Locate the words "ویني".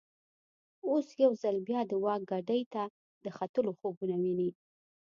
4.21-4.49